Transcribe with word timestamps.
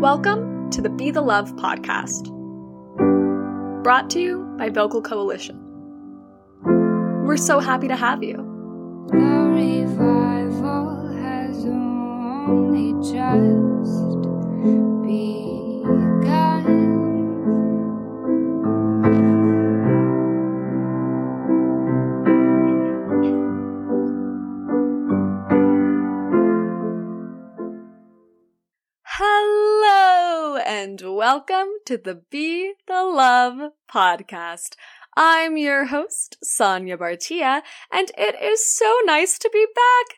Welcome 0.00 0.70
to 0.70 0.80
the 0.80 0.88
Be 0.88 1.10
the 1.10 1.20
Love 1.20 1.54
podcast, 1.56 2.32
brought 3.82 4.08
to 4.08 4.18
you 4.18 4.54
by 4.56 4.70
Vocal 4.70 5.02
Coalition. 5.02 5.60
We're 7.26 7.36
so 7.36 7.60
happy 7.60 7.86
to 7.86 7.96
have 7.96 8.22
you. 8.22 8.36
The 9.08 9.18
revival 9.18 11.06
has 11.18 11.66
only 11.66 12.94
just 13.12 14.22
begun. 16.22 17.09
Welcome 31.32 31.68
to 31.86 31.96
the 31.96 32.22
Be 32.28 32.72
the 32.88 33.04
Love 33.04 33.70
podcast. 33.88 34.74
I'm 35.16 35.56
your 35.56 35.84
host, 35.84 36.36
Sanya 36.44 36.98
Bhartiya, 36.98 37.62
and 37.92 38.10
it 38.18 38.34
is 38.42 38.68
so 38.68 38.92
nice 39.04 39.38
to 39.38 39.50
be 39.52 39.64
back. 39.72 40.16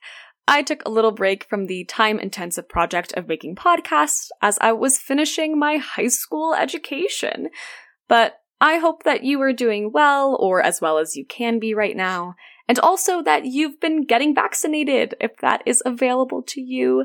I 0.48 0.62
took 0.62 0.83
a 0.87 0.91
little 0.91 1.11
break 1.11 1.45
from 1.45 1.67
the 1.67 1.84
time 1.84 2.19
intensive 2.19 2.67
project 2.67 3.12
of 3.12 3.29
making 3.29 3.56
podcasts 3.56 4.29
as 4.41 4.56
I 4.62 4.73
was 4.73 4.97
finishing 4.97 5.59
my 5.59 5.77
high 5.77 6.09
school 6.09 6.55
education. 6.55 7.51
But 8.09 8.37
I 8.59 8.79
hope 8.79 9.03
that 9.03 9.23
you 9.23 9.39
are 9.42 9.53
doing 9.53 9.92
well, 9.92 10.34
or 10.41 10.62
as 10.62 10.81
well 10.81 10.97
as 10.97 11.15
you 11.15 11.27
can 11.27 11.59
be 11.59 11.75
right 11.75 11.95
now, 11.95 12.37
and 12.67 12.79
also 12.79 13.23
that 13.23 13.45
you've 13.45 13.79
been 13.81 14.06
getting 14.06 14.34
vaccinated 14.34 15.15
if 15.20 15.37
that 15.42 15.62
is 15.67 15.83
available 15.84 16.42
to 16.45 16.62
you. 16.62 17.05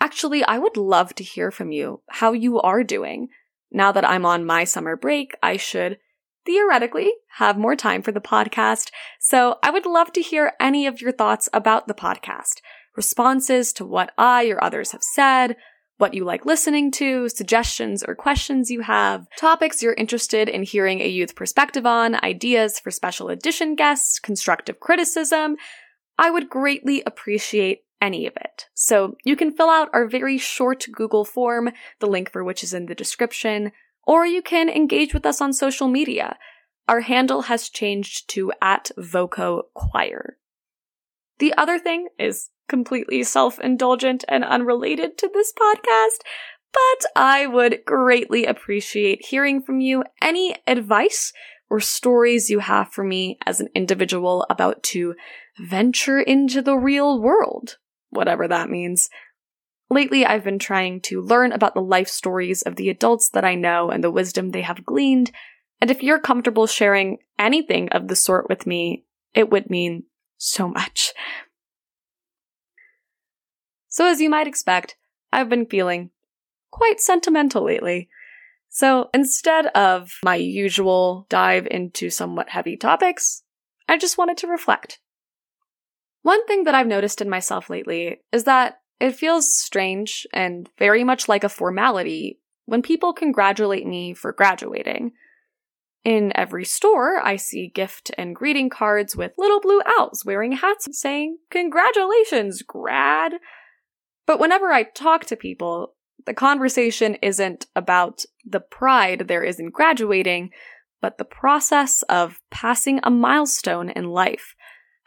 Actually, 0.00 0.44
I 0.44 0.58
would 0.58 0.76
love 0.76 1.14
to 1.16 1.24
hear 1.24 1.50
from 1.50 1.72
you 1.72 2.02
how 2.08 2.32
you 2.32 2.60
are 2.60 2.84
doing. 2.84 3.28
Now 3.70 3.92
that 3.92 4.08
I'm 4.08 4.24
on 4.24 4.46
my 4.46 4.64
summer 4.64 4.96
break, 4.96 5.36
I 5.42 5.56
should 5.56 5.98
theoretically 6.46 7.12
have 7.36 7.58
more 7.58 7.76
time 7.76 8.02
for 8.02 8.12
the 8.12 8.20
podcast. 8.20 8.90
So 9.20 9.58
I 9.62 9.70
would 9.70 9.86
love 9.86 10.12
to 10.12 10.22
hear 10.22 10.52
any 10.58 10.86
of 10.86 11.00
your 11.00 11.12
thoughts 11.12 11.48
about 11.52 11.88
the 11.88 11.94
podcast, 11.94 12.60
responses 12.96 13.72
to 13.74 13.84
what 13.84 14.12
I 14.16 14.48
or 14.48 14.62
others 14.62 14.92
have 14.92 15.02
said, 15.02 15.56
what 15.98 16.14
you 16.14 16.24
like 16.24 16.46
listening 16.46 16.90
to, 16.92 17.28
suggestions 17.28 18.02
or 18.02 18.14
questions 18.14 18.70
you 18.70 18.80
have, 18.82 19.26
topics 19.36 19.82
you're 19.82 19.94
interested 19.94 20.48
in 20.48 20.62
hearing 20.62 21.00
a 21.00 21.08
youth 21.08 21.34
perspective 21.34 21.84
on, 21.84 22.14
ideas 22.24 22.78
for 22.78 22.90
special 22.90 23.28
edition 23.28 23.74
guests, 23.74 24.18
constructive 24.18 24.80
criticism. 24.80 25.56
I 26.16 26.30
would 26.30 26.48
greatly 26.48 27.02
appreciate 27.04 27.80
any 28.00 28.26
of 28.26 28.34
it. 28.36 28.66
So 28.74 29.16
you 29.24 29.36
can 29.36 29.52
fill 29.52 29.70
out 29.70 29.90
our 29.92 30.06
very 30.06 30.38
short 30.38 30.86
Google 30.92 31.24
form, 31.24 31.70
the 32.00 32.06
link 32.06 32.30
for 32.30 32.44
which 32.44 32.62
is 32.62 32.72
in 32.72 32.86
the 32.86 32.94
description, 32.94 33.72
or 34.06 34.24
you 34.24 34.42
can 34.42 34.68
engage 34.68 35.12
with 35.12 35.26
us 35.26 35.40
on 35.40 35.52
social 35.52 35.88
media. 35.88 36.38
Our 36.88 37.00
handle 37.00 37.42
has 37.42 37.68
changed 37.68 38.30
to 38.30 38.52
at 38.62 38.90
Voco 38.96 39.64
Choir. 39.74 40.38
The 41.38 41.54
other 41.54 41.78
thing 41.78 42.08
is 42.18 42.50
completely 42.68 43.22
self-indulgent 43.22 44.24
and 44.28 44.44
unrelated 44.44 45.18
to 45.18 45.30
this 45.32 45.52
podcast, 45.52 46.24
but 46.72 47.06
I 47.14 47.46
would 47.46 47.84
greatly 47.84 48.46
appreciate 48.46 49.26
hearing 49.26 49.62
from 49.62 49.80
you 49.80 50.04
any 50.22 50.56
advice 50.66 51.32
or 51.70 51.80
stories 51.80 52.50
you 52.50 52.60
have 52.60 52.92
for 52.92 53.04
me 53.04 53.38
as 53.44 53.60
an 53.60 53.68
individual 53.74 54.46
about 54.48 54.82
to 54.82 55.14
venture 55.58 56.20
into 56.20 56.62
the 56.62 56.76
real 56.76 57.20
world 57.20 57.76
whatever 58.10 58.48
that 58.48 58.70
means. 58.70 59.08
Lately, 59.90 60.26
I've 60.26 60.44
been 60.44 60.58
trying 60.58 61.00
to 61.02 61.22
learn 61.22 61.52
about 61.52 61.74
the 61.74 61.80
life 61.80 62.08
stories 62.08 62.62
of 62.62 62.76
the 62.76 62.90
adults 62.90 63.30
that 63.30 63.44
I 63.44 63.54
know 63.54 63.90
and 63.90 64.04
the 64.04 64.10
wisdom 64.10 64.50
they 64.50 64.62
have 64.62 64.84
gleaned. 64.84 65.30
And 65.80 65.90
if 65.90 66.02
you're 66.02 66.20
comfortable 66.20 66.66
sharing 66.66 67.18
anything 67.38 67.88
of 67.90 68.08
the 68.08 68.16
sort 68.16 68.48
with 68.48 68.66
me, 68.66 69.04
it 69.34 69.50
would 69.50 69.70
mean 69.70 70.04
so 70.36 70.68
much. 70.68 71.12
So, 73.88 74.06
as 74.06 74.20
you 74.20 74.28
might 74.28 74.46
expect, 74.46 74.96
I've 75.32 75.48
been 75.48 75.66
feeling 75.66 76.10
quite 76.70 77.00
sentimental 77.00 77.64
lately. 77.64 78.08
So, 78.68 79.08
instead 79.14 79.66
of 79.68 80.12
my 80.22 80.36
usual 80.36 81.26
dive 81.30 81.66
into 81.70 82.10
somewhat 82.10 82.50
heavy 82.50 82.76
topics, 82.76 83.42
I 83.88 83.96
just 83.96 84.18
wanted 84.18 84.36
to 84.38 84.46
reflect. 84.46 85.00
One 86.22 86.44
thing 86.46 86.64
that 86.64 86.74
I've 86.74 86.86
noticed 86.86 87.20
in 87.20 87.30
myself 87.30 87.70
lately 87.70 88.20
is 88.32 88.44
that 88.44 88.80
it 89.00 89.14
feels 89.14 89.54
strange 89.54 90.26
and 90.32 90.68
very 90.78 91.04
much 91.04 91.28
like 91.28 91.44
a 91.44 91.48
formality 91.48 92.40
when 92.66 92.82
people 92.82 93.12
congratulate 93.12 93.86
me 93.86 94.14
for 94.14 94.32
graduating. 94.32 95.12
In 96.04 96.32
every 96.34 96.64
store, 96.64 97.20
I 97.22 97.36
see 97.36 97.72
gift 97.74 98.10
and 98.16 98.34
greeting 98.34 98.70
cards 98.70 99.16
with 99.16 99.32
little 99.38 99.60
blue 99.60 99.80
owls 99.98 100.24
wearing 100.24 100.52
hats 100.52 100.88
saying, 100.92 101.38
Congratulations, 101.50 102.62
grad! 102.62 103.34
But 104.26 104.40
whenever 104.40 104.72
I 104.72 104.82
talk 104.82 105.24
to 105.26 105.36
people, 105.36 105.94
the 106.26 106.34
conversation 106.34 107.14
isn't 107.22 107.66
about 107.74 108.24
the 108.44 108.60
pride 108.60 109.28
there 109.28 109.42
is 109.42 109.58
in 109.58 109.70
graduating, 109.70 110.50
but 111.00 111.18
the 111.18 111.24
process 111.24 112.02
of 112.02 112.40
passing 112.50 113.00
a 113.02 113.10
milestone 113.10 113.88
in 113.88 114.10
life 114.10 114.54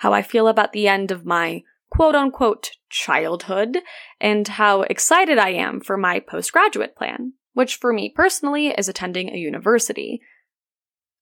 how 0.01 0.13
I 0.13 0.23
feel 0.23 0.47
about 0.47 0.73
the 0.73 0.87
end 0.87 1.11
of 1.11 1.27
my 1.27 1.61
quote 1.91 2.15
unquote 2.15 2.71
childhood, 2.89 3.77
and 4.19 4.47
how 4.47 4.81
excited 4.81 5.37
I 5.37 5.49
am 5.49 5.79
for 5.79 5.95
my 5.95 6.19
postgraduate 6.19 6.95
plan, 6.95 7.33
which 7.53 7.75
for 7.75 7.93
me 7.93 8.11
personally 8.15 8.69
is 8.69 8.89
attending 8.89 9.29
a 9.29 9.37
university. 9.37 10.21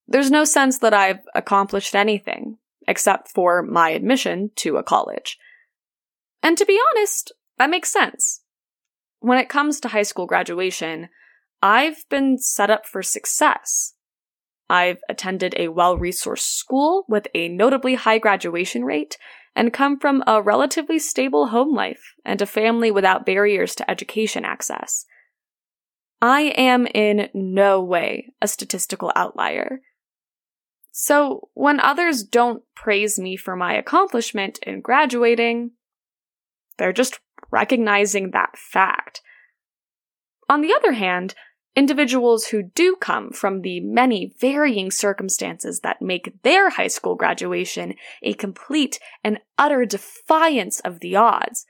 There's 0.07 0.31
no 0.31 0.45
sense 0.45 0.77
that 0.79 0.93
I've 0.93 1.19
accomplished 1.35 1.93
anything, 1.93 2.57
except 2.87 3.27
for 3.27 3.61
my 3.61 3.89
admission 3.89 4.51
to 4.57 4.77
a 4.77 4.83
college. 4.83 5.37
And 6.41 6.57
to 6.57 6.65
be 6.65 6.79
honest, 6.91 7.33
that 7.57 7.69
makes 7.69 7.91
sense. 7.91 8.43
When 9.19 9.39
it 9.39 9.49
comes 9.49 9.81
to 9.81 9.89
high 9.89 10.03
school 10.03 10.25
graduation, 10.25 11.09
I've 11.61 12.07
been 12.09 12.37
set 12.37 12.69
up 12.69 12.85
for 12.85 13.03
success. 13.03 13.95
I've 14.69 14.99
attended 15.09 15.55
a 15.57 15.69
well 15.69 15.97
resourced 15.97 16.55
school 16.55 17.05
with 17.07 17.27
a 17.33 17.49
notably 17.49 17.95
high 17.95 18.19
graduation 18.19 18.85
rate 18.85 19.17
and 19.55 19.73
come 19.73 19.99
from 19.99 20.23
a 20.27 20.41
relatively 20.41 20.99
stable 20.99 21.47
home 21.47 21.73
life 21.73 22.13
and 22.23 22.41
a 22.41 22.45
family 22.45 22.91
without 22.91 23.25
barriers 23.25 23.75
to 23.75 23.89
education 23.89 24.45
access. 24.45 25.05
I 26.21 26.53
am 26.55 26.85
in 26.85 27.29
no 27.33 27.81
way 27.81 28.33
a 28.41 28.47
statistical 28.47 29.11
outlier. 29.15 29.81
So 30.91 31.49
when 31.53 31.79
others 31.79 32.23
don't 32.23 32.63
praise 32.75 33.17
me 33.17 33.37
for 33.37 33.55
my 33.55 33.73
accomplishment 33.73 34.59
in 34.63 34.81
graduating, 34.81 35.71
they're 36.77 36.93
just 36.93 37.19
recognizing 37.51 38.31
that 38.31 38.57
fact. 38.57 39.21
On 40.49 40.61
the 40.61 40.73
other 40.73 40.93
hand, 40.93 41.35
Individuals 41.79 42.47
who 42.47 42.61
do 42.61 42.97
come 42.99 43.31
from 43.31 43.61
the 43.61 43.79
many 43.79 44.33
varying 44.37 44.91
circumstances 44.91 45.79
that 45.79 46.01
make 46.01 46.33
their 46.43 46.71
high 46.71 46.89
school 46.89 47.15
graduation 47.15 47.93
a 48.21 48.33
complete 48.33 48.99
and 49.23 49.39
utter 49.57 49.85
defiance 49.85 50.81
of 50.81 50.99
the 50.99 51.15
odds 51.15 51.65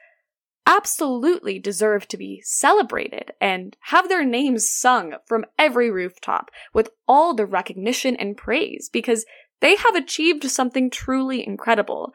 absolutely 0.66 1.60
deserve 1.60 2.08
to 2.08 2.18
be 2.18 2.42
celebrated 2.44 3.34
and 3.40 3.78
have 3.82 4.10
their 4.10 4.26
names 4.26 4.68
sung 4.68 5.14
from 5.28 5.46
every 5.60 5.92
rooftop 5.92 6.50
with 6.74 6.90
all 7.08 7.36
the 7.36 7.46
recognition 7.46 8.16
and 8.16 8.36
praise 8.36 8.90
because 8.92 9.28
they 9.62 9.76
have 9.76 9.94
achieved 9.94 10.44
something 10.50 10.90
truly 10.90 11.46
incredible 11.46 12.14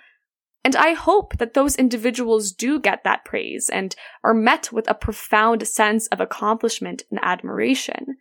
and 0.64 0.74
I 0.74 0.94
hope 0.94 1.36
that 1.36 1.52
those 1.52 1.76
individuals 1.76 2.50
do 2.50 2.80
get 2.80 3.04
that 3.04 3.24
praise 3.26 3.68
and 3.68 3.94
are 4.24 4.32
met 4.32 4.72
with 4.72 4.90
a 4.90 4.94
profound 4.94 5.68
sense 5.68 6.06
of 6.06 6.20
accomplishment 6.20 7.02
and 7.10 7.20
admiration. 7.22 8.16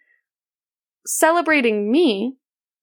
Celebrating 1.05 1.89
me 1.89 2.35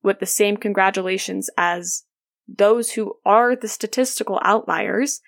with 0.02 0.18
the 0.18 0.26
same 0.26 0.56
congratulations 0.56 1.50
as 1.58 2.04
those 2.48 2.92
who 2.92 3.16
are 3.24 3.54
the 3.54 3.68
statistical 3.68 4.40
outliers 4.42 5.20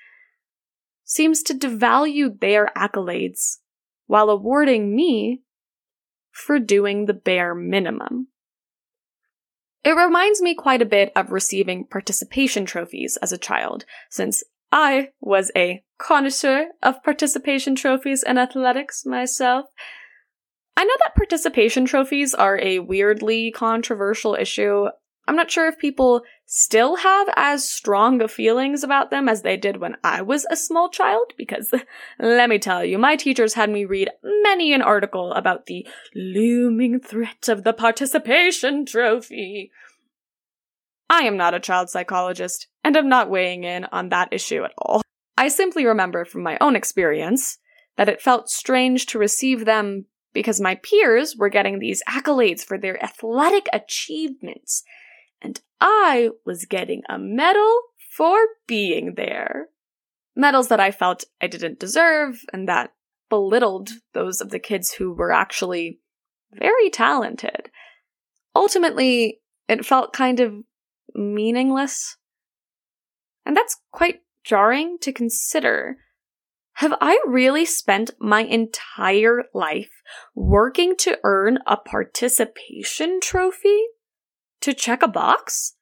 seems 1.04 1.42
to 1.42 1.54
devalue 1.54 2.40
their 2.40 2.70
accolades 2.74 3.58
while 4.06 4.30
awarding 4.30 4.96
me 4.96 5.42
for 6.30 6.58
doing 6.58 7.04
the 7.04 7.14
bare 7.14 7.54
minimum. 7.54 8.28
It 9.84 9.96
reminds 9.96 10.40
me 10.40 10.54
quite 10.54 10.80
a 10.80 10.86
bit 10.86 11.12
of 11.16 11.32
receiving 11.32 11.86
participation 11.86 12.64
trophies 12.64 13.16
as 13.20 13.32
a 13.32 13.38
child, 13.38 13.84
since 14.10 14.44
I 14.70 15.08
was 15.20 15.50
a 15.56 15.82
connoisseur 15.98 16.68
of 16.82 17.02
participation 17.02 17.74
trophies 17.74 18.22
in 18.22 18.38
athletics 18.38 19.04
myself. 19.04 19.66
I 20.76 20.84
know 20.84 20.94
that 21.02 21.16
participation 21.16 21.84
trophies 21.84 22.32
are 22.32 22.58
a 22.60 22.78
weirdly 22.78 23.50
controversial 23.50 24.34
issue. 24.34 24.86
I'm 25.28 25.36
not 25.36 25.50
sure 25.50 25.68
if 25.68 25.78
people 25.78 26.22
still 26.54 26.96
have 26.96 27.30
as 27.34 27.66
strong 27.66 28.28
feelings 28.28 28.84
about 28.84 29.10
them 29.10 29.26
as 29.26 29.40
they 29.40 29.56
did 29.56 29.78
when 29.78 29.96
I 30.04 30.20
was 30.20 30.46
a 30.50 30.56
small 30.56 30.90
child, 30.90 31.32
because 31.38 31.72
let 32.20 32.50
me 32.50 32.58
tell 32.58 32.84
you, 32.84 32.98
my 32.98 33.16
teachers 33.16 33.54
had 33.54 33.70
me 33.70 33.86
read 33.86 34.10
many 34.22 34.74
an 34.74 34.82
article 34.82 35.32
about 35.32 35.64
the 35.64 35.86
looming 36.14 37.00
threat 37.00 37.48
of 37.48 37.64
the 37.64 37.72
participation 37.72 38.84
trophy. 38.84 39.70
I 41.08 41.22
am 41.22 41.38
not 41.38 41.54
a 41.54 41.60
child 41.60 41.88
psychologist, 41.88 42.66
and 42.84 42.98
am 42.98 43.08
not 43.08 43.30
weighing 43.30 43.64
in 43.64 43.86
on 43.86 44.10
that 44.10 44.28
issue 44.30 44.62
at 44.62 44.74
all. 44.76 45.00
I 45.38 45.48
simply 45.48 45.86
remember 45.86 46.26
from 46.26 46.42
my 46.42 46.58
own 46.60 46.76
experience 46.76 47.56
that 47.96 48.10
it 48.10 48.20
felt 48.20 48.50
strange 48.50 49.06
to 49.06 49.18
receive 49.18 49.64
them 49.64 50.04
because 50.34 50.60
my 50.60 50.74
peers 50.74 51.34
were 51.34 51.48
getting 51.48 51.78
these 51.78 52.02
accolades 52.06 52.60
for 52.62 52.76
their 52.76 53.02
athletic 53.02 53.68
achievements, 53.72 54.84
and 55.42 55.60
I 55.80 56.30
was 56.46 56.64
getting 56.64 57.02
a 57.08 57.18
medal 57.18 57.80
for 58.16 58.38
being 58.66 59.14
there. 59.16 59.68
Medals 60.36 60.68
that 60.68 60.80
I 60.80 60.90
felt 60.90 61.24
I 61.40 61.46
didn't 61.46 61.80
deserve 61.80 62.40
and 62.52 62.68
that 62.68 62.92
belittled 63.28 63.90
those 64.14 64.40
of 64.40 64.50
the 64.50 64.58
kids 64.58 64.92
who 64.92 65.12
were 65.12 65.32
actually 65.32 65.98
very 66.52 66.90
talented. 66.90 67.70
Ultimately, 68.54 69.40
it 69.68 69.84
felt 69.84 70.12
kind 70.12 70.40
of 70.40 70.54
meaningless. 71.14 72.16
And 73.44 73.56
that's 73.56 73.80
quite 73.90 74.20
jarring 74.44 74.98
to 75.00 75.12
consider 75.12 75.96
have 76.76 76.94
I 77.00 77.20
really 77.26 77.64
spent 77.64 78.10
my 78.18 78.42
entire 78.42 79.44
life 79.52 79.90
working 80.34 80.96
to 80.98 81.18
earn 81.22 81.58
a 81.66 81.76
participation 81.76 83.20
trophy? 83.20 83.82
To 84.62 84.72
check 84.72 85.02
a 85.02 85.08
box? 85.08 85.74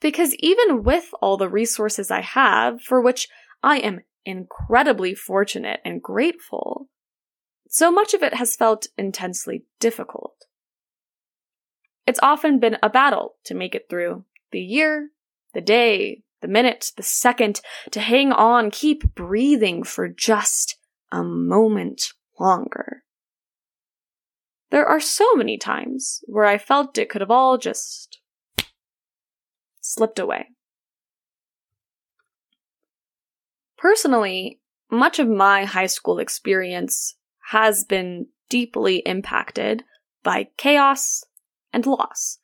Because 0.00 0.34
even 0.36 0.84
with 0.84 1.10
all 1.20 1.36
the 1.36 1.48
resources 1.48 2.10
I 2.10 2.20
have, 2.20 2.80
for 2.80 3.00
which 3.00 3.28
I 3.62 3.78
am 3.78 4.00
incredibly 4.24 5.14
fortunate 5.14 5.80
and 5.84 6.02
grateful, 6.02 6.88
so 7.68 7.90
much 7.90 8.14
of 8.14 8.22
it 8.22 8.34
has 8.34 8.56
felt 8.56 8.86
intensely 8.96 9.64
difficult. 9.80 10.46
It's 12.06 12.20
often 12.22 12.60
been 12.60 12.78
a 12.82 12.88
battle 12.88 13.34
to 13.44 13.54
make 13.54 13.74
it 13.74 13.86
through 13.90 14.24
the 14.52 14.60
year, 14.60 15.10
the 15.52 15.60
day, 15.60 16.22
the 16.40 16.48
minute, 16.48 16.92
the 16.96 17.02
second, 17.02 17.60
to 17.90 18.00
hang 18.00 18.32
on, 18.32 18.70
keep 18.70 19.14
breathing 19.14 19.82
for 19.82 20.08
just 20.08 20.76
a 21.10 21.22
moment 21.22 22.12
longer. 22.38 23.02
There 24.70 24.86
are 24.86 25.00
so 25.00 25.34
many 25.34 25.56
times 25.56 26.20
where 26.26 26.44
I 26.44 26.58
felt 26.58 26.98
it 26.98 27.08
could 27.08 27.22
have 27.22 27.30
all 27.30 27.56
just 27.56 28.20
slipped 29.80 30.18
away. 30.18 30.48
Personally, 33.78 34.60
much 34.90 35.18
of 35.18 35.28
my 35.28 35.64
high 35.64 35.86
school 35.86 36.18
experience 36.18 37.16
has 37.50 37.84
been 37.84 38.26
deeply 38.50 38.98
impacted 39.06 39.84
by 40.22 40.48
chaos 40.56 41.24
and 41.72 41.86
loss. 41.86 42.38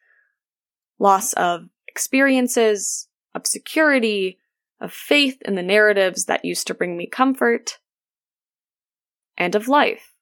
Loss 0.99 1.33
of 1.35 1.65
experiences, 1.89 3.09
of 3.35 3.47
security, 3.47 4.39
of 4.81 4.93
faith 4.93 5.39
in 5.43 5.55
the 5.55 5.63
narratives 5.63 6.27
that 6.27 6.45
used 6.45 6.67
to 6.69 6.75
bring 6.75 6.97
me 6.97 7.07
comfort, 7.07 7.79
and 9.37 9.55
of 9.55 9.69
life. 9.69 10.14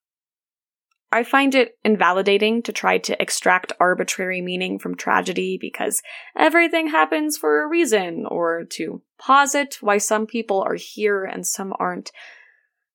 I 1.13 1.25
find 1.25 1.55
it 1.55 1.77
invalidating 1.85 2.63
to 2.63 2.73
try 2.73 2.97
to 2.97 3.21
extract 3.21 3.75
arbitrary 3.79 4.41
meaning 4.41 4.79
from 4.79 4.97
tragedy 4.97 5.59
because 5.61 6.03
everything 6.35 6.89
happens 6.89 7.37
for 7.37 7.63
a 7.63 7.69
reason, 7.69 8.25
or 8.27 8.65
to 8.71 9.03
posit 9.19 9.77
why 9.83 9.99
some 9.99 10.27
people 10.27 10.63
are 10.63 10.77
here 10.77 11.25
and 11.25 11.47
some 11.47 11.75
aren't. 11.79 12.13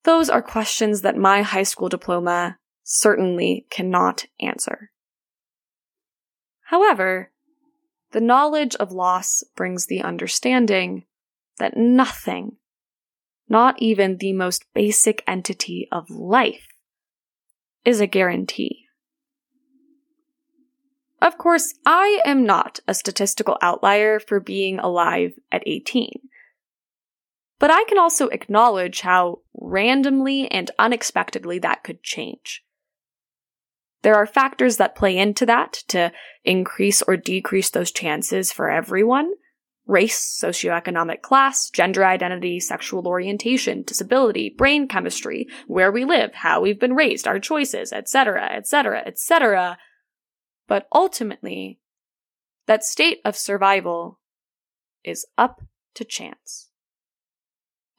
Those 0.04 0.32
are 0.32 0.42
questions 0.42 1.02
that 1.02 1.16
my 1.16 1.44
high 1.44 1.64
school 1.64 1.90
diploma 1.90 2.58
certainly 2.84 3.68
cannot 3.70 4.26
answer. 4.42 4.90
However, 6.66 7.32
the 8.14 8.22
knowledge 8.22 8.76
of 8.78 8.92
loss 8.92 9.44
brings 9.56 9.86
the 9.86 10.02
understanding 10.02 11.06
that 11.60 11.78
nothing, 11.78 12.58
not 13.48 13.80
even 13.80 14.18
the 14.18 14.34
most 14.34 14.66
basic 14.74 15.24
entity 15.28 15.88
of 15.92 16.10
life, 16.10 16.68
is 17.88 18.02
a 18.02 18.06
guarantee. 18.06 18.86
Of 21.22 21.38
course, 21.38 21.74
I 21.86 22.22
am 22.26 22.46
not 22.46 22.82
a 22.86 22.94
statistical 22.94 23.58
outlier 23.62 24.20
for 24.20 24.42
being 24.42 24.78
alive 24.78 25.40
at 25.54 25.64
18. 25.66 26.20
But 27.60 27.72
I 27.72 27.86
can 27.86 27.98
also 27.98 28.28
acknowledge 28.28 29.02
how 29.02 29.40
randomly 29.56 30.52
and 30.52 30.70
unexpectedly 30.78 31.60
that 31.60 31.86
could 31.86 32.04
change. 32.04 32.62
There 34.02 34.16
are 34.16 34.28
factors 34.28 34.76
that 34.78 34.94
play 34.94 35.18
into 35.18 35.46
that 35.46 35.72
to 35.88 36.12
increase 36.44 37.02
or 37.02 37.16
decrease 37.16 37.70
those 37.70 37.92
chances 37.92 38.52
for 38.52 38.70
everyone 38.70 39.32
race, 39.88 40.40
socioeconomic 40.44 41.22
class, 41.22 41.70
gender 41.70 42.06
identity, 42.06 42.60
sexual 42.60 43.08
orientation, 43.08 43.84
disability, 43.84 44.54
brain 44.56 44.88
chemistry, 44.88 45.48
where 45.66 45.92
we 45.92 46.06
live, 46.06 46.34
how 46.36 46.62
we've 46.62 46.80
been 46.80 46.94
raised, 46.94 47.28
our 47.28 47.40
choices, 47.40 47.94
etc., 47.94 48.46
etc., 48.52 49.02
etc. 49.06 49.78
But 50.68 50.88
ultimately, 50.94 51.80
that 52.68 52.84
state 52.84 53.20
of 53.24 53.38
survival 53.38 54.20
is 55.04 55.26
up 55.38 55.62
to 55.96 56.04
chance. 56.04 56.70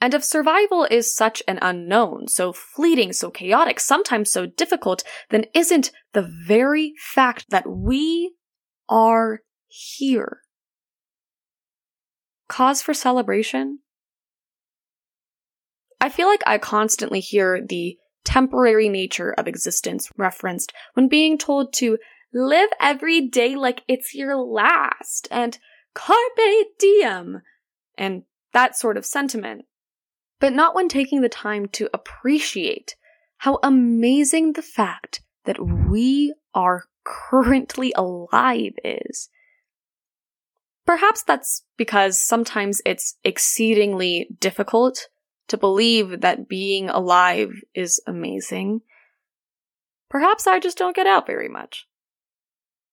And 0.00 0.14
if 0.14 0.22
survival 0.22 0.86
is 0.88 1.12
such 1.12 1.42
an 1.48 1.58
unknown, 1.60 2.28
so 2.28 2.52
fleeting, 2.52 3.12
so 3.12 3.30
chaotic, 3.30 3.80
sometimes 3.80 4.30
so 4.30 4.46
difficult, 4.46 5.02
then 5.30 5.46
isn't 5.54 5.90
the 6.12 6.22
very 6.22 6.92
fact 7.00 7.46
that 7.50 7.68
we 7.68 8.34
are 8.88 9.40
here 9.66 10.42
cause 12.48 12.82
for 12.82 12.94
celebration? 12.94 13.80
I 16.00 16.08
feel 16.08 16.28
like 16.28 16.42
I 16.46 16.58
constantly 16.58 17.20
hear 17.20 17.60
the 17.64 17.98
temporary 18.24 18.88
nature 18.88 19.32
of 19.32 19.48
existence 19.48 20.10
referenced 20.16 20.72
when 20.94 21.08
being 21.08 21.38
told 21.38 21.72
to 21.72 21.98
live 22.32 22.68
every 22.80 23.22
day 23.22 23.54
like 23.54 23.82
it's 23.88 24.14
your 24.14 24.36
last 24.36 25.28
and 25.30 25.58
carpe 25.94 26.76
diem 26.78 27.40
and 27.96 28.24
that 28.52 28.76
sort 28.76 28.98
of 28.98 29.06
sentiment 29.06 29.64
but 30.40 30.52
not 30.52 30.74
when 30.74 30.88
taking 30.88 31.20
the 31.20 31.28
time 31.28 31.66
to 31.66 31.88
appreciate 31.92 32.96
how 33.38 33.58
amazing 33.62 34.52
the 34.52 34.62
fact 34.62 35.22
that 35.44 35.58
we 35.60 36.34
are 36.54 36.84
currently 37.04 37.92
alive 37.96 38.72
is. 38.84 39.28
Perhaps 40.88 41.22
that's 41.24 41.64
because 41.76 42.18
sometimes 42.18 42.80
it's 42.86 43.18
exceedingly 43.22 44.26
difficult 44.40 45.08
to 45.48 45.58
believe 45.58 46.22
that 46.22 46.48
being 46.48 46.88
alive 46.88 47.50
is 47.74 48.00
amazing. 48.06 48.80
Perhaps 50.08 50.46
I 50.46 50.58
just 50.58 50.78
don't 50.78 50.96
get 50.96 51.06
out 51.06 51.26
very 51.26 51.46
much. 51.46 51.86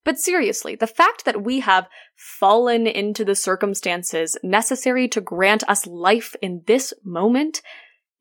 But 0.03 0.19
seriously, 0.19 0.75
the 0.75 0.87
fact 0.87 1.23
that 1.23 1.41
we 1.41 1.61
have 1.61 1.87
fallen 2.17 2.85
into 2.85 3.23
the 3.23 3.33
circumstances 3.33 4.37
necessary 4.43 5.07
to 5.07 5.21
grant 5.21 5.63
us 5.69 5.87
life 5.87 6.35
in 6.41 6.63
this 6.67 6.93
moment, 7.01 7.61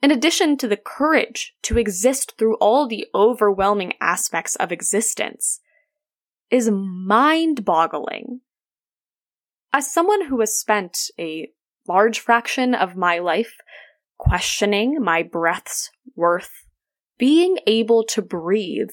in 0.00 0.12
addition 0.12 0.56
to 0.58 0.68
the 0.68 0.76
courage 0.76 1.52
to 1.62 1.78
exist 1.78 2.34
through 2.38 2.54
all 2.58 2.86
the 2.86 3.08
overwhelming 3.12 3.94
aspects 4.00 4.54
of 4.54 4.70
existence, 4.70 5.58
is 6.48 6.70
mind 6.70 7.64
boggling. 7.64 8.40
As 9.76 9.92
someone 9.92 10.26
who 10.26 10.38
has 10.38 10.56
spent 10.56 11.10
a 11.18 11.48
large 11.88 12.20
fraction 12.20 12.76
of 12.76 12.94
my 12.94 13.18
life 13.18 13.56
questioning 14.18 15.02
my 15.02 15.24
breath's 15.24 15.90
worth, 16.14 16.68
being 17.18 17.58
able 17.66 18.04
to 18.04 18.22
breathe 18.22 18.92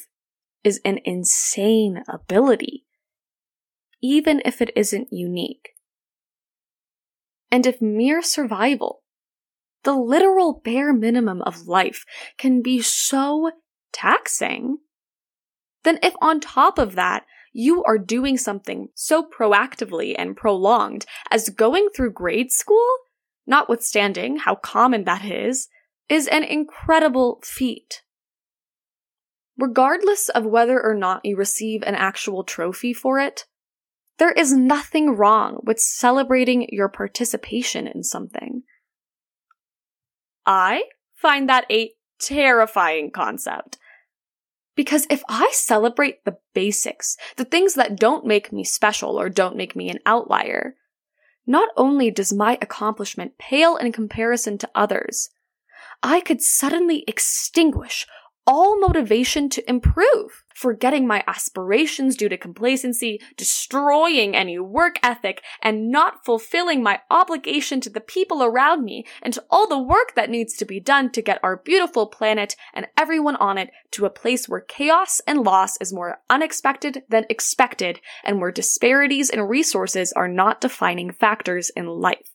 is 0.64 0.82
an 0.84 1.00
insane 1.06 2.02
ability, 2.10 2.88
even 4.02 4.42
if 4.44 4.60
it 4.60 4.72
isn't 4.76 5.10
unique. 5.12 5.70
And 7.52 7.68
if 7.68 7.80
mere 7.80 8.24
survival, 8.24 9.04
the 9.84 9.94
literal 9.94 10.62
bare 10.66 10.94
minimum 10.94 11.44
of 11.44 11.68
life, 11.68 12.06
can 12.40 12.64
be 12.64 12.82
so 12.82 13.52
taxing, 13.94 14.80
then 15.84 16.00
if 16.02 16.16
on 16.20 16.40
top 16.40 16.80
of 16.80 16.96
that, 16.96 17.26
you 17.52 17.84
are 17.84 17.98
doing 17.98 18.38
something 18.38 18.90
so 18.96 19.28
proactively 19.28 20.16
and 20.18 20.38
prolonged 20.38 21.06
as 21.30 21.50
going 21.50 21.90
through 21.96 22.14
grade 22.14 22.52
school, 22.52 22.88
notwithstanding 23.46 24.38
how 24.38 24.56
common 24.56 25.04
that 25.04 25.26
is, 25.26 25.68
is 26.08 26.28
an 26.28 26.44
incredible 26.44 27.40
feat. 27.44 28.04
Regardless 29.58 30.30
of 30.30 30.46
whether 30.46 30.82
or 30.82 30.96
not 30.96 31.22
you 31.24 31.36
receive 31.36 31.84
an 31.84 31.96
actual 31.96 32.44
trophy 32.44 32.94
for 32.94 33.20
it, 33.20 33.46
There 34.22 34.32
is 34.32 34.54
nothing 34.54 35.18
wrong 35.18 35.62
with 35.64 35.80
celebrating 35.80 36.68
your 36.72 36.90
participation 36.90 37.88
in 37.88 38.04
something. 38.04 38.62
I 40.46 40.84
find 41.16 41.50
that 41.50 41.66
a 41.72 41.94
terrifying 42.20 43.10
concept. 43.10 43.80
Because 44.76 45.06
if 45.10 45.22
I 45.28 45.50
celebrate 45.54 46.24
the 46.24 46.38
basics, 46.54 47.18
the 47.36 47.46
things 47.46 47.74
that 47.74 48.00
don't 48.00 48.26
make 48.26 48.52
me 48.52 48.64
special 48.64 49.20
or 49.20 49.30
don't 49.30 49.58
make 49.58 49.76
me 49.76 49.90
an 49.90 50.00
outlier, 50.06 50.76
not 51.46 51.70
only 51.76 52.12
does 52.12 52.32
my 52.32 52.58
accomplishment 52.62 53.38
pale 53.38 53.76
in 53.76 53.92
comparison 53.92 54.58
to 54.60 54.70
others, 54.74 55.30
I 56.04 56.22
could 56.22 56.42
suddenly 56.42 57.04
extinguish 57.08 58.08
all 58.48 58.80
motivation 58.80 59.50
to 59.50 59.70
improve, 59.70 60.44
forgetting 60.56 61.08
my 61.08 61.24
aspirations 61.28 62.16
due 62.16 62.30
to 62.30 62.38
complacency, 62.38 63.22
destroying 63.38 64.36
any 64.36 64.58
work 64.58 64.98
ethic, 65.04 65.44
and 65.62 65.92
not 65.92 66.26
fulfilling 66.26 66.82
my 66.82 67.00
obligation 67.10 67.80
to 67.82 67.90
the 67.90 68.02
people 68.02 68.44
around 68.44 68.84
me 68.84 69.06
and 69.22 69.34
to 69.34 69.44
all 69.50 69.68
the 69.68 69.82
work 69.82 70.16
that 70.16 70.30
needs 70.30 70.56
to 70.56 70.66
be 70.66 70.80
done 70.80 71.12
to 71.12 71.22
get 71.22 71.40
our 71.44 71.58
beautiful 71.58 72.08
planet 72.08 72.56
and 72.74 72.88
everyone 72.98 73.36
on 73.36 73.58
it 73.58 73.70
to 73.92 74.06
a 74.06 74.10
place 74.10 74.50
where 74.50 74.62
chaos 74.62 75.22
and 75.28 75.44
loss 75.44 75.78
is 75.80 75.94
more 75.94 76.20
unexpected 76.30 77.04
than 77.10 77.26
expected 77.30 78.00
and 78.24 78.40
where 78.40 78.52
disparities 78.52 79.30
in 79.30 79.42
resources 79.42 80.12
are 80.14 80.28
not 80.28 80.62
defining 80.62 81.12
factors 81.12 81.70
in 81.76 81.86
life. 81.86 82.34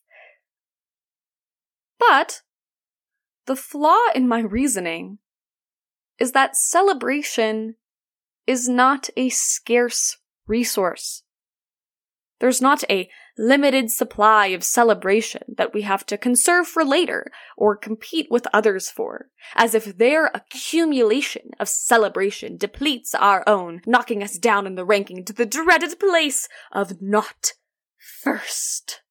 But 1.99 2.41
the 3.45 3.55
flaw 3.55 4.11
in 4.13 4.27
my 4.27 4.39
reasoning 4.39 5.19
is 6.19 6.31
that 6.31 6.55
celebration 6.55 7.75
is 8.45 8.67
not 8.67 9.09
a 9.17 9.29
scarce 9.29 10.17
resource. 10.47 11.23
There's 12.39 12.61
not 12.61 12.83
a 12.89 13.09
limited 13.37 13.91
supply 13.91 14.47
of 14.47 14.63
celebration 14.63 15.55
that 15.57 15.73
we 15.73 15.83
have 15.83 16.05
to 16.07 16.17
conserve 16.17 16.67
for 16.67 16.83
later 16.83 17.31
or 17.55 17.75
compete 17.75 18.27
with 18.29 18.47
others 18.53 18.89
for, 18.89 19.29
as 19.55 19.75
if 19.75 19.97
their 19.97 20.27
accumulation 20.27 21.51
of 21.59 21.69
celebration 21.69 22.57
depletes 22.57 23.13
our 23.15 23.43
own, 23.47 23.81
knocking 23.85 24.23
us 24.23 24.37
down 24.37 24.65
in 24.65 24.75
the 24.75 24.85
ranking 24.85 25.23
to 25.25 25.33
the 25.33 25.45
dreaded 25.45 25.99
place 25.99 26.47
of 26.71 27.01
not 27.01 27.53
first. 27.97 29.01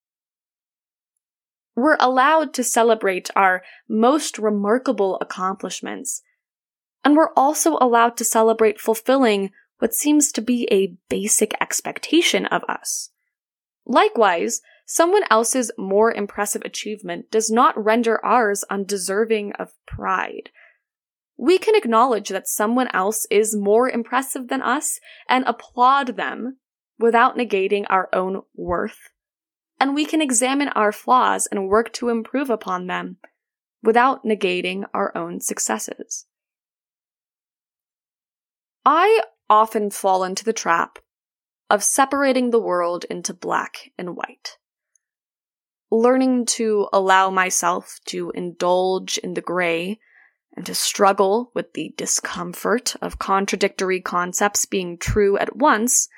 We're 1.75 1.99
allowed 2.01 2.55
to 2.55 2.65
celebrate 2.65 3.29
our 3.37 3.63
most 3.89 4.39
remarkable 4.39 5.19
accomplishments 5.21 6.23
and 7.07 7.17
we're 7.17 7.33
also 7.37 7.79
allowed 7.81 8.17
to 8.17 8.25
celebrate 8.25 8.81
fulfilling 8.81 9.53
what 9.79 9.95
seems 9.95 10.33
to 10.33 10.41
be 10.41 10.67
a 10.73 10.97
basic 11.09 11.55
expectation 11.61 12.47
of 12.47 12.65
us. 12.65 13.11
Likewise, 13.87 14.61
someone 14.87 15.23
else's 15.31 15.71
more 15.79 16.13
impressive 16.13 16.63
achievement 16.65 17.31
does 17.31 17.49
not 17.49 17.81
render 17.81 18.19
ours 18.25 18.65
undeserving 18.69 19.53
of 19.53 19.71
pride. 19.87 20.51
We 21.37 21.59
can 21.59 21.77
acknowledge 21.77 22.29
that 22.31 22.49
someone 22.49 22.89
else 22.93 23.25
is 23.31 23.55
more 23.55 23.89
impressive 23.89 24.49
than 24.49 24.61
us 24.61 24.99
and 25.29 25.45
applaud 25.47 26.17
them 26.17 26.57
without 26.99 27.39
negating 27.39 27.85
our 27.89 28.09
own 28.13 28.43
worth. 28.57 29.11
And 29.79 29.95
we 29.95 30.07
can 30.07 30.21
examine 30.21 30.71
our 30.71 30.91
flaws 30.91 31.47
and 31.47 31.69
work 31.69 31.93
to 31.93 32.09
improve 32.09 32.51
upon 32.51 32.89
them 32.89 33.19
without 33.81 34.25
negating 34.25 34.83
our 34.93 35.17
own 35.17 35.41
successes. 35.41 36.27
I 38.87 39.23
often 39.50 39.90
fall 39.90 40.23
into 40.23 40.45
the 40.45 40.52
trap 40.52 41.00
of 41.69 41.83
separating 41.83 42.50
the 42.50 42.61
world 42.61 43.05
into 43.11 43.35
black 43.35 43.90
and 43.99 44.16
white. 44.16 44.59
Learning 45.90 46.47
to 46.47 46.88
allow 46.93 47.28
myself 47.31 47.99
to 48.07 48.31
indulge 48.31 49.19
in 49.19 49.35
the 49.35 49.40
gray 49.40 49.99
and 50.57 50.64
to 50.66 50.75
struggle 50.75 51.50
with 51.52 51.73
the 51.73 51.95
discomfort 51.97 52.95
of 53.02 53.19
contradictory 53.19 54.00
concepts 54.00 54.66
being 54.66 54.99
true 54.99 55.37
at 55.37 55.57
once 55.57 56.09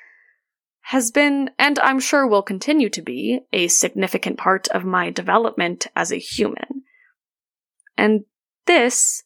has 0.81 1.09
been, 1.09 1.49
and 1.57 1.79
I'm 1.79 1.99
sure 1.99 2.27
will 2.27 2.43
continue 2.43 2.89
to 2.89 3.01
be, 3.01 3.41
a 3.51 3.67
significant 3.67 4.37
part 4.37 4.67
of 4.69 4.85
my 4.85 5.09
development 5.09 5.87
as 5.95 6.11
a 6.11 6.17
human. 6.17 6.83
And 7.97 8.25
this 8.67 9.23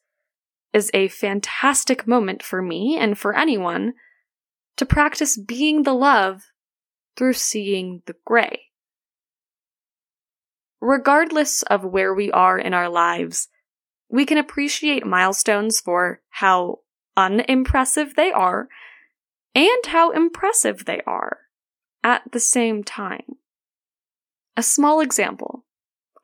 is 0.73 0.89
a 0.93 1.07
fantastic 1.07 2.07
moment 2.07 2.41
for 2.41 2.61
me 2.61 2.97
and 2.99 3.17
for 3.17 3.35
anyone 3.35 3.93
to 4.77 4.85
practice 4.85 5.37
being 5.37 5.83
the 5.83 5.93
love 5.93 6.41
through 7.15 7.33
seeing 7.33 8.01
the 8.05 8.15
gray. 8.25 8.63
Regardless 10.81 11.61
of 11.63 11.85
where 11.85 12.13
we 12.13 12.31
are 12.31 12.57
in 12.57 12.73
our 12.73 12.89
lives, 12.89 13.47
we 14.09 14.25
can 14.25 14.37
appreciate 14.37 15.05
milestones 15.05 15.79
for 15.79 16.21
how 16.29 16.79
unimpressive 17.15 18.15
they 18.15 18.31
are 18.31 18.67
and 19.55 19.85
how 19.87 20.11
impressive 20.11 20.85
they 20.85 21.01
are 21.05 21.37
at 22.03 22.23
the 22.31 22.39
same 22.39 22.83
time. 22.83 23.37
A 24.57 24.63
small 24.63 24.99
example 24.99 25.65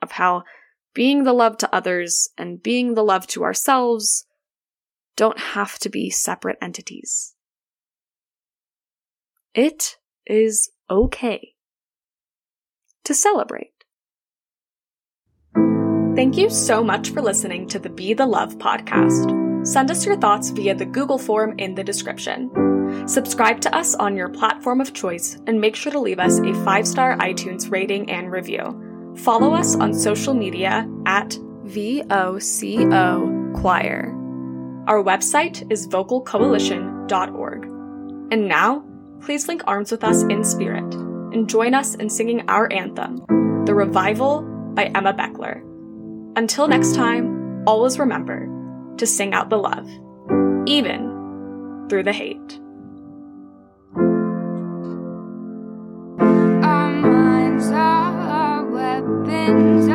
of 0.01 0.13
how 0.13 0.43
being 0.93 1.23
the 1.23 1.33
love 1.33 1.57
to 1.57 1.73
others 1.73 2.29
and 2.37 2.61
being 2.61 2.95
the 2.95 3.03
love 3.03 3.27
to 3.27 3.43
ourselves 3.43 4.25
don't 5.19 5.37
have 5.37 5.77
to 5.77 5.89
be 5.89 6.09
separate 6.09 6.57
entities. 6.61 7.35
It 9.53 9.97
is 10.25 10.71
okay 10.89 11.55
to 13.03 13.13
celebrate. 13.13 13.73
Thank 16.15 16.37
you 16.37 16.49
so 16.49 16.81
much 16.81 17.09
for 17.09 17.21
listening 17.21 17.67
to 17.67 17.79
the 17.79 17.89
Be 17.89 18.13
the 18.13 18.25
Love 18.25 18.57
podcast. 18.59 19.67
Send 19.67 19.91
us 19.91 20.05
your 20.05 20.15
thoughts 20.15 20.51
via 20.51 20.73
the 20.73 20.85
Google 20.85 21.17
form 21.17 21.53
in 21.57 21.75
the 21.75 21.83
description. 21.83 22.49
Subscribe 23.05 23.59
to 23.59 23.75
us 23.75 23.95
on 23.95 24.15
your 24.15 24.29
platform 24.29 24.79
of 24.79 24.93
choice 24.93 25.37
and 25.47 25.59
make 25.59 25.75
sure 25.75 25.91
to 25.91 25.99
leave 25.99 26.19
us 26.19 26.39
a 26.39 26.53
five 26.63 26.87
star 26.87 27.17
iTunes 27.17 27.69
rating 27.69 28.09
and 28.09 28.31
review. 28.31 29.13
Follow 29.17 29.53
us 29.53 29.75
on 29.75 29.93
social 29.93 30.33
media 30.33 30.89
at 31.05 31.31
VOCO 31.65 33.27
Choir. 33.59 34.18
Our 34.89 35.03
website 35.03 35.71
is 35.71 35.87
vocalcoalition.org. 35.87 37.63
And 38.31 38.47
now, 38.47 38.83
please 39.21 39.47
link 39.47 39.61
arms 39.67 39.91
with 39.91 40.03
us 40.03 40.23
in 40.23 40.43
spirit 40.43 40.95
and 40.95 41.47
join 41.47 41.75
us 41.75 41.93
in 41.93 42.09
singing 42.09 42.49
our 42.49 42.73
anthem, 42.73 43.23
The 43.67 43.75
Revival 43.75 44.41
by 44.73 44.85
Emma 44.85 45.13
Beckler. 45.13 45.61
Until 46.35 46.67
next 46.67 46.95
time, 46.95 47.63
always 47.67 47.99
remember 47.99 48.49
to 48.97 49.05
sing 49.05 49.35
out 49.35 49.51
the 49.51 49.59
love, 49.59 49.87
even 50.67 51.85
through 51.87 52.01
the 52.01 52.11
hate. 52.11 52.59
Our 56.65 56.91
minds 56.91 57.69
are 57.69 58.19
our 58.21 58.65
weapons, 58.65 59.87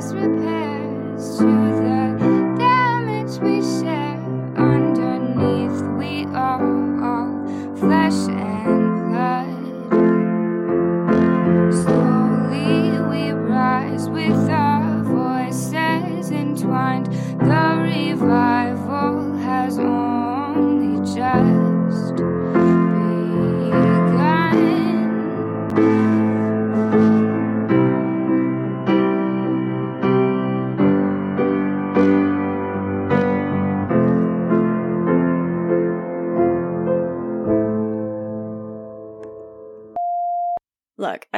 Seamless 0.00 0.14
repairs 0.14 1.77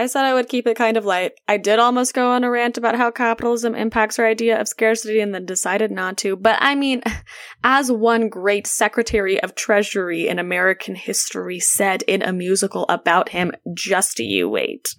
I 0.00 0.07
said 0.07 0.25
I 0.25 0.33
would 0.33 0.49
keep 0.49 0.66
it 0.66 0.78
kind 0.78 0.97
of 0.97 1.04
light. 1.04 1.33
I 1.47 1.59
did 1.59 1.78
almost 1.78 2.14
go 2.14 2.30
on 2.30 2.42
a 2.42 2.50
rant 2.50 2.78
about 2.78 2.97
how 2.97 3.11
capitalism 3.11 3.75
impacts 3.75 4.19
our 4.19 4.26
idea 4.26 4.59
of 4.59 4.66
scarcity 4.66 5.21
and 5.21 5.35
then 5.35 5.45
decided 5.45 5.90
not 5.90 6.16
to. 6.19 6.37
But 6.37 6.57
I 6.59 6.75
mean, 6.75 7.02
as 7.64 7.92
one 7.92 8.30
great 8.30 8.66
Secretary 8.66 9.38
of 9.42 9.54
Treasury 9.54 10.26
in 10.26 10.38
American 10.38 10.95
history 10.95 11.61
said 11.61 12.00
in 12.04 12.23
a 12.23 12.33
musical 12.33 12.87
about 12.88 13.28
him, 13.28 13.52
just 13.75 14.19
you 14.21 14.49
wait. 14.49 14.95